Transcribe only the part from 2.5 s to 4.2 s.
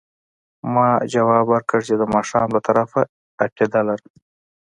له طرفه عقیده لرم.